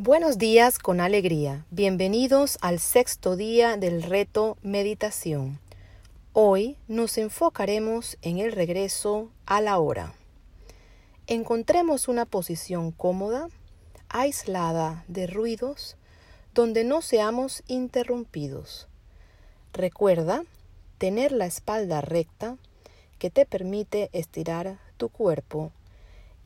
Buenos 0.00 0.38
días 0.38 0.78
con 0.78 1.00
alegría. 1.00 1.66
Bienvenidos 1.72 2.58
al 2.60 2.78
sexto 2.78 3.34
día 3.34 3.76
del 3.76 4.04
reto 4.04 4.56
meditación. 4.62 5.58
Hoy 6.32 6.76
nos 6.86 7.18
enfocaremos 7.18 8.16
en 8.22 8.38
el 8.38 8.52
regreso 8.52 9.28
a 9.44 9.60
la 9.60 9.80
hora. 9.80 10.14
Encontremos 11.26 12.06
una 12.06 12.26
posición 12.26 12.92
cómoda, 12.92 13.48
aislada 14.08 15.02
de 15.08 15.26
ruidos, 15.26 15.96
donde 16.54 16.84
no 16.84 17.02
seamos 17.02 17.64
interrumpidos. 17.66 18.86
Recuerda 19.72 20.44
tener 20.98 21.32
la 21.32 21.46
espalda 21.46 22.02
recta 22.02 22.56
que 23.18 23.30
te 23.30 23.46
permite 23.46 24.10
estirar 24.12 24.78
tu 24.96 25.08
cuerpo 25.08 25.72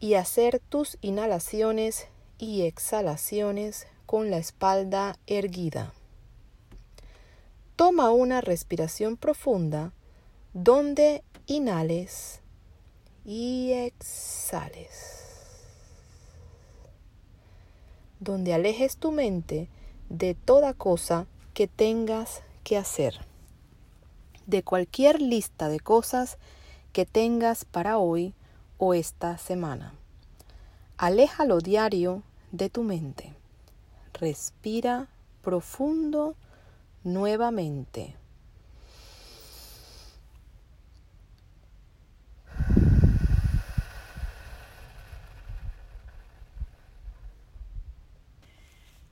y 0.00 0.14
hacer 0.14 0.59
tus 0.59 0.96
inhalaciones 1.03 2.07
y 2.43 2.63
exhalaciones 2.63 3.87
con 4.05 4.32
la 4.32 4.39
espalda 4.39 5.17
erguida. 5.29 5.93
Toma 7.77 8.11
una 8.11 8.41
respiración 8.41 9.17
profunda 9.17 9.93
donde 10.53 11.23
inhales 11.47 12.41
y 13.25 13.71
exhales. 13.75 15.69
Donde 18.19 18.55
alejes 18.55 18.97
tu 18.97 19.13
mente 19.13 19.69
de 20.09 20.35
toda 20.35 20.75
cosa 20.75 21.29
que 21.55 21.69
tengas 21.69 22.43
que 22.64 22.77
hacer. 22.77 23.21
De 24.47 24.64
cualquier 24.64 25.22
lista 25.22 25.69
de 25.69 25.79
cosas 25.79 26.39
que 26.93 27.07
tengas 27.07 27.64
para 27.64 27.99
hoy 27.99 28.35
o 28.79 28.95
esta 28.95 29.39
semana. 29.39 29.95
Aléjalo 30.97 31.59
diario 31.59 32.25
de 32.53 32.70
tu 32.70 32.84
mente. 32.84 33.33
Respira 34.15 35.09
profundo 35.42 36.36
nuevamente. 37.03 38.14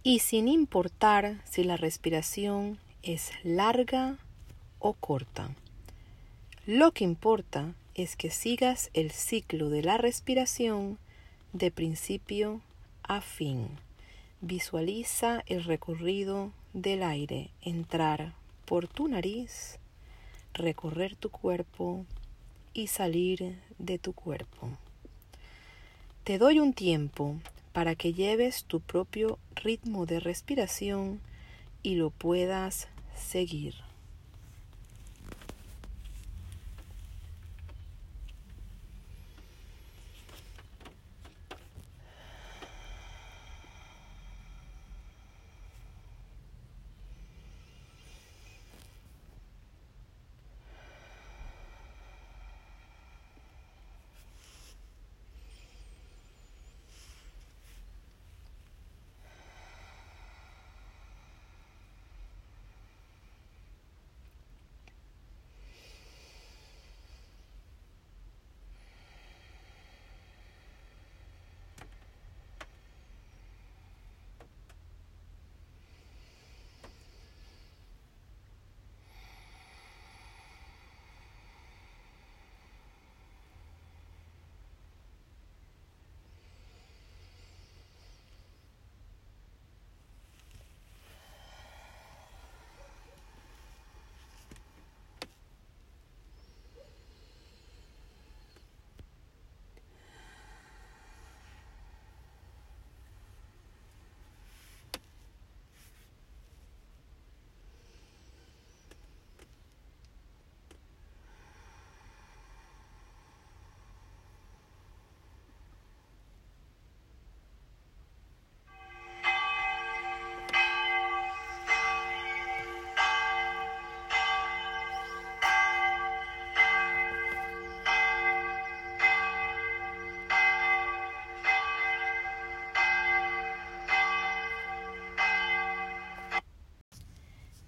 Y 0.02 0.20
sin 0.20 0.48
importar 0.48 1.42
si 1.44 1.62
la 1.62 1.76
respiración 1.76 2.78
es 3.02 3.32
larga 3.42 4.16
o 4.78 4.94
corta, 4.94 5.50
lo 6.66 6.92
que 6.92 7.04
importa 7.04 7.74
es 7.94 8.16
que 8.16 8.30
sigas 8.30 8.90
el 8.94 9.10
ciclo 9.10 9.68
de 9.68 9.82
la 9.82 9.98
respiración 9.98 10.98
de 11.52 11.70
principio 11.70 12.62
a 13.10 13.20
fin. 13.20 13.70
Visualiza 14.40 15.42
el 15.46 15.64
recorrido 15.64 16.52
del 16.74 17.02
aire 17.02 17.50
entrar 17.60 18.34
por 18.66 18.86
tu 18.86 19.08
nariz, 19.08 19.80
recorrer 20.54 21.16
tu 21.16 21.28
cuerpo 21.28 22.06
y 22.72 22.86
salir 22.86 23.58
de 23.80 23.98
tu 23.98 24.12
cuerpo. 24.12 24.68
Te 26.22 26.38
doy 26.38 26.60
un 26.60 26.72
tiempo 26.72 27.40
para 27.72 27.96
que 27.96 28.12
lleves 28.12 28.62
tu 28.62 28.78
propio 28.78 29.40
ritmo 29.56 30.06
de 30.06 30.20
respiración 30.20 31.20
y 31.82 31.96
lo 31.96 32.10
puedas 32.10 32.86
seguir. 33.16 33.74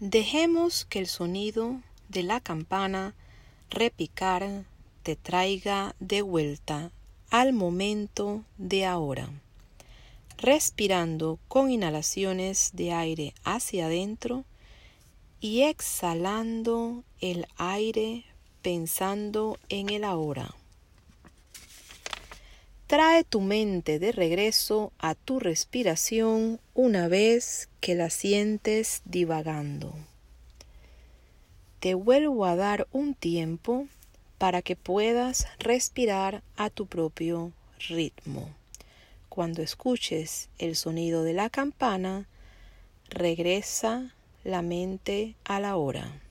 Dejemos 0.04 0.84
que 0.84 0.98
el 0.98 1.06
sonido 1.06 1.80
de 2.08 2.24
la 2.24 2.40
campana 2.40 3.14
repicar 3.70 4.64
te 5.04 5.14
traiga 5.14 5.94
de 6.00 6.22
vuelta 6.22 6.90
al 7.30 7.52
momento 7.52 8.42
de 8.58 8.84
ahora, 8.84 9.30
respirando 10.38 11.38
con 11.46 11.70
inhalaciones 11.70 12.72
de 12.72 12.92
aire 12.92 13.32
hacia 13.44 13.86
adentro 13.86 14.44
y 15.40 15.62
exhalando 15.62 17.04
el 17.20 17.46
aire 17.56 18.24
pensando 18.60 19.56
en 19.68 19.88
el 19.88 20.02
ahora. 20.02 20.52
Trae 22.92 23.24
tu 23.24 23.40
mente 23.40 23.98
de 23.98 24.12
regreso 24.12 24.92
a 24.98 25.14
tu 25.14 25.40
respiración 25.40 26.60
una 26.74 27.08
vez 27.08 27.70
que 27.80 27.94
la 27.94 28.10
sientes 28.10 29.00
divagando. 29.06 29.94
Te 31.80 31.94
vuelvo 31.94 32.44
a 32.44 32.54
dar 32.54 32.86
un 32.92 33.14
tiempo 33.14 33.86
para 34.36 34.60
que 34.60 34.76
puedas 34.76 35.46
respirar 35.58 36.42
a 36.58 36.68
tu 36.68 36.84
propio 36.84 37.52
ritmo. 37.88 38.50
Cuando 39.30 39.62
escuches 39.62 40.50
el 40.58 40.76
sonido 40.76 41.22
de 41.22 41.32
la 41.32 41.48
campana, 41.48 42.26
regresa 43.08 44.12
la 44.44 44.60
mente 44.60 45.34
a 45.44 45.60
la 45.60 45.76
hora. 45.76 46.21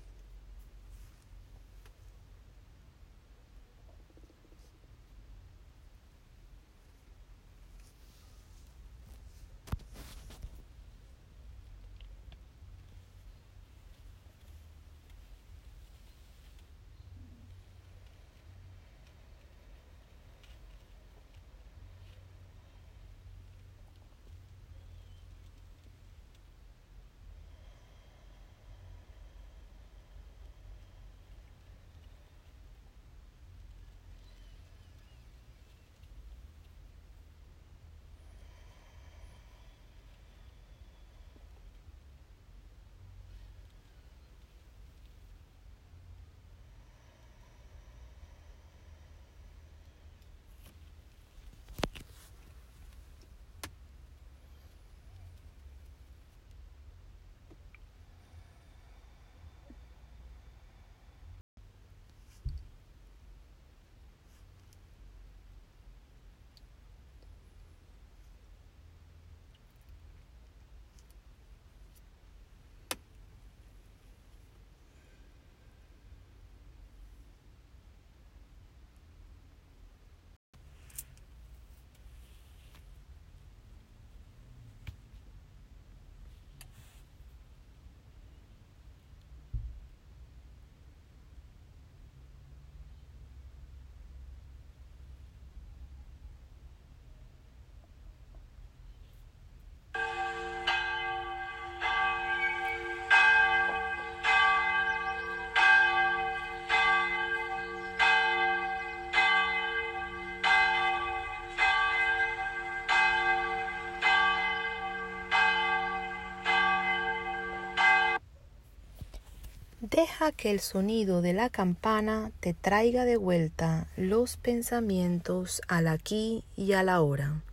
Deja 119.92 120.32
que 120.32 120.52
el 120.52 120.62
sonido 120.62 121.22
de 121.22 121.34
la 121.34 121.50
campana 121.50 122.32
te 122.40 122.54
traiga 122.54 123.04
de 123.04 123.18
vuelta 123.18 123.90
los 123.98 124.38
pensamientos 124.38 125.62
al 125.68 125.90
aquí 125.90 126.46
y 126.56 126.72
a 126.72 126.82
la 126.82 127.02
hora. 127.02 127.44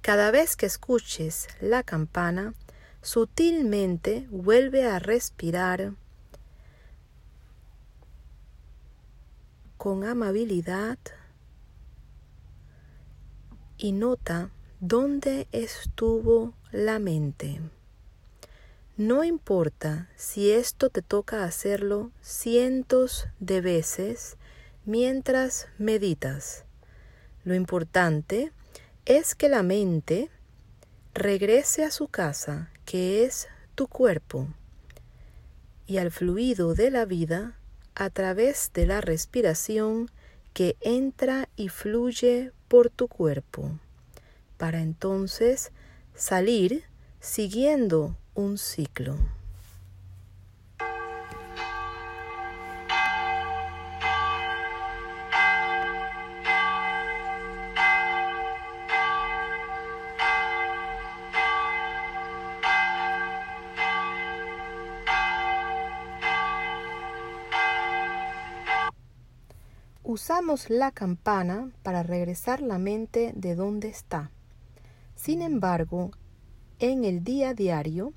Cada 0.00 0.32
vez 0.32 0.56
que 0.56 0.66
escuches 0.66 1.46
la 1.60 1.84
campana, 1.84 2.54
sutilmente 3.02 4.26
vuelve 4.30 4.84
a 4.84 4.98
respirar 4.98 5.92
con 9.76 10.02
amabilidad 10.02 10.98
y 13.78 13.92
nota 13.92 14.50
dónde 14.80 15.46
estuvo 15.52 16.52
la 16.72 16.98
mente. 16.98 17.60
No 18.96 19.24
importa 19.24 20.08
si 20.16 20.50
esto 20.50 20.90
te 20.90 21.00
toca 21.02 21.44
hacerlo 21.44 22.10
cientos 22.20 23.28
de 23.38 23.60
veces 23.60 24.36
mientras 24.84 25.68
meditas. 25.78 26.64
Lo 27.44 27.54
importante 27.54 28.52
es 29.06 29.34
que 29.34 29.48
la 29.48 29.62
mente 29.62 30.30
regrese 31.14 31.84
a 31.84 31.90
su 31.90 32.08
casa, 32.08 32.70
que 32.84 33.24
es 33.24 33.48
tu 33.74 33.88
cuerpo, 33.88 34.48
y 35.86 35.98
al 35.98 36.10
fluido 36.10 36.74
de 36.74 36.90
la 36.90 37.04
vida 37.04 37.56
a 37.94 38.10
través 38.10 38.70
de 38.74 38.86
la 38.86 39.00
respiración 39.00 40.10
que 40.52 40.76
entra 40.80 41.48
y 41.56 41.68
fluye 41.68 42.52
por 42.68 42.90
tu 42.90 43.08
cuerpo, 43.08 43.78
para 44.56 44.80
entonces 44.80 45.72
salir 46.14 46.84
siguiendo 47.20 48.16
un 48.40 48.56
ciclo. 48.56 49.16
Usamos 70.02 70.70
la 70.70 70.90
campana 70.90 71.70
para 71.82 72.02
regresar 72.02 72.62
la 72.62 72.78
mente 72.78 73.32
de 73.36 73.54
donde 73.54 73.88
está. 73.88 74.30
Sin 75.14 75.40
embargo, 75.40 76.10
en 76.80 77.04
el 77.04 77.22
día 77.22 77.52
diario 77.52 78.14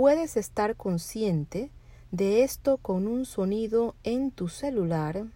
puedes 0.00 0.38
estar 0.38 0.76
consciente 0.76 1.70
de 2.10 2.42
esto 2.42 2.78
con 2.78 3.06
un 3.06 3.26
sonido 3.26 3.94
en 4.02 4.30
tu 4.30 4.48
celular, 4.48 5.26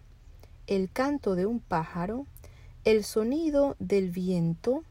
el 0.65 0.91
canto 0.91 1.35
de 1.35 1.45
un 1.45 1.59
pájaro, 1.59 2.25
el 2.83 3.03
sonido 3.03 3.75
del 3.77 4.09
viento 4.09 4.83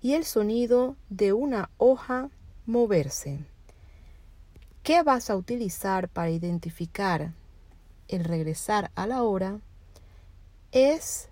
y 0.00 0.12
el 0.12 0.24
sonido 0.24 0.94
de 1.10 1.32
una 1.32 1.68
hoja 1.78 2.30
moverse. 2.64 3.40
¿Qué 4.84 5.02
vas 5.02 5.30
a 5.30 5.36
utilizar 5.36 6.08
para 6.08 6.30
identificar 6.30 7.32
el 8.06 8.22
regresar 8.22 8.92
a 8.94 9.08
la 9.08 9.24
hora? 9.24 9.58
Es 10.70 11.28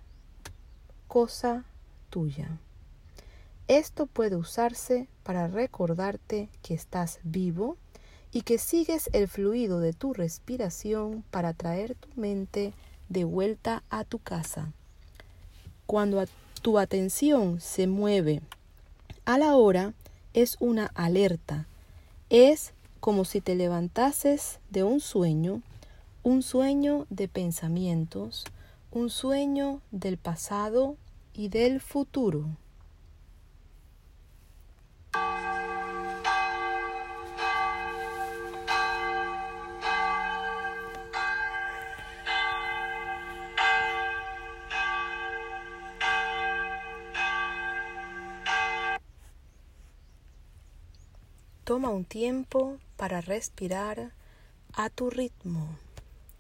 cosa 1.07 1.65
tuya. 2.11 2.59
Esto 3.69 4.07
puede 4.07 4.37
usarse 4.37 5.09
para 5.25 5.49
recordarte 5.49 6.49
que 6.63 6.75
estás 6.75 7.19
vivo 7.25 7.77
y 8.31 8.43
que 8.43 8.59
sigues 8.59 9.11
el 9.13 9.27
fluido 9.27 9.81
de 9.81 9.93
tu 9.93 10.13
respiración 10.13 11.25
para 11.31 11.53
traer 11.53 11.97
tu 11.97 12.09
mente 12.15 12.75
de 13.09 13.25
vuelta 13.25 13.83
a 13.91 14.05
tu 14.05 14.21
casa. 14.21 14.73
Cuando 15.87 16.25
tu 16.63 16.79
atención 16.79 17.61
se 17.61 17.89
mueve 17.89 18.41
a 19.25 19.37
la 19.37 19.57
hora, 19.57 19.95
es 20.33 20.57
una 20.61 20.87
alerta. 20.95 21.67
Es 22.31 22.73
como 23.01 23.25
si 23.25 23.41
te 23.41 23.57
levantases 23.57 24.61
de 24.71 24.85
un 24.85 25.01
sueño, 25.01 25.63
un 26.23 26.43
sueño 26.43 27.07
de 27.11 27.27
pensamientos, 27.27 28.45
un 28.93 29.11
sueño 29.11 29.81
del 29.91 30.19
pasado 30.19 30.97
y 31.35 31.49
del 31.49 31.81
futuro. 31.81 32.47
Toma 51.67 51.91
un 51.91 52.05
tiempo 52.05 52.79
para 52.97 53.21
respirar 53.21 54.13
a 54.73 54.89
tu 54.89 55.11
ritmo. 55.11 55.67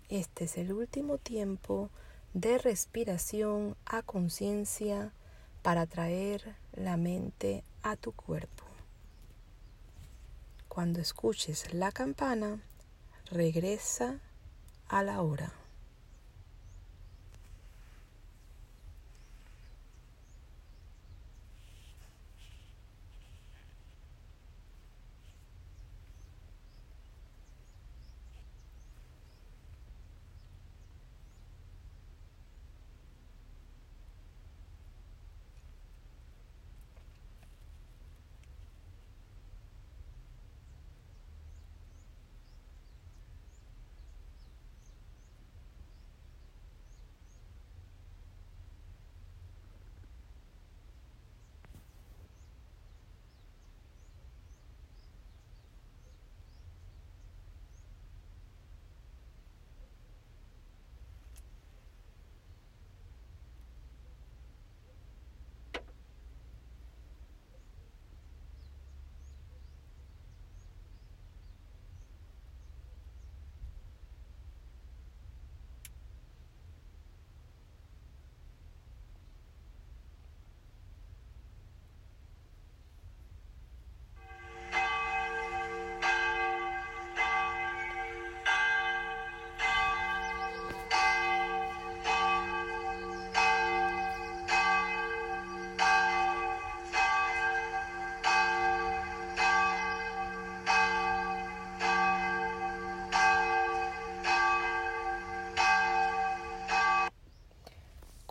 Este 0.08 0.44
es 0.44 0.56
el 0.56 0.72
último 0.72 1.18
tiempo 1.18 1.90
de 2.32 2.58
respiración 2.58 3.76
a 3.86 4.02
conciencia 4.02 5.10
para 5.62 5.84
traer 5.86 6.54
la 6.74 6.96
mente 6.96 7.64
a 7.82 7.96
tu 7.96 8.12
cuerpo. 8.12 8.62
Cuando 10.68 11.00
escuches 11.00 11.74
la 11.74 11.90
campana, 11.90 12.60
regresa 13.32 14.20
a 14.86 15.02
la 15.02 15.22
hora. 15.22 15.52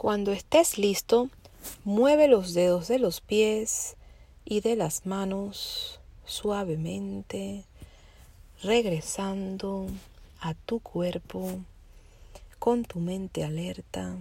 Cuando 0.05 0.33
estés 0.33 0.77
listo, 0.77 1.31
mueve 1.83 2.27
los 2.27 2.53
dedos 2.53 2.87
de 2.87 2.99
los 2.99 3.21
pies 3.21 3.95
y 4.45 4.61
de 4.61 4.75
las 4.75 5.07
manos 5.07 5.99
suavemente, 6.27 7.63
regresando 8.61 9.87
a 10.39 10.53
tu 10.53 10.79
cuerpo 10.79 11.57
con 12.59 12.85
tu 12.85 12.99
mente 12.99 13.43
alerta 13.43 14.15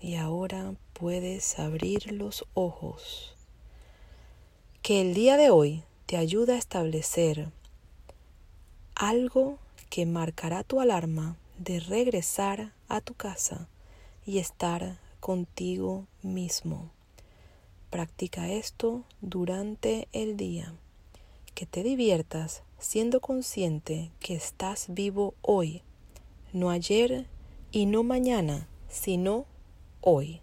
y 0.00 0.14
ahora 0.14 0.72
puedes 0.94 1.58
abrir 1.58 2.10
los 2.12 2.46
ojos. 2.54 3.34
Que 4.80 5.02
el 5.02 5.12
día 5.12 5.36
de 5.36 5.50
hoy 5.50 5.82
te 6.06 6.16
ayude 6.16 6.54
a 6.54 6.58
establecer 6.58 7.50
algo 8.94 9.58
que 9.90 10.06
marcará 10.06 10.64
tu 10.64 10.80
alarma 10.80 11.36
de 11.58 11.80
regresar 11.80 12.72
a 12.88 13.02
tu 13.02 13.12
casa 13.12 13.68
y 14.26 14.38
estar 14.38 14.98
contigo 15.20 16.06
mismo. 16.22 16.90
Practica 17.90 18.50
esto 18.50 19.04
durante 19.20 20.08
el 20.12 20.36
día. 20.36 20.74
Que 21.54 21.64
te 21.64 21.82
diviertas 21.82 22.62
siendo 22.78 23.20
consciente 23.20 24.10
que 24.20 24.34
estás 24.34 24.86
vivo 24.88 25.34
hoy, 25.40 25.82
no 26.52 26.68
ayer 26.68 27.26
y 27.72 27.86
no 27.86 28.02
mañana, 28.02 28.68
sino 28.88 29.46
hoy. 30.00 30.40